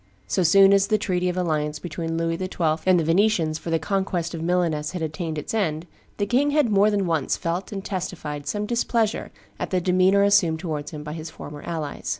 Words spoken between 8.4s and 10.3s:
some displeasure at the demeanor